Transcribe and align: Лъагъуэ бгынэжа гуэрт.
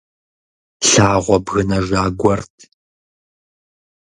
Лъагъуэ 0.89 1.37
бгынэжа 1.45 2.03
гуэрт. 2.19 2.55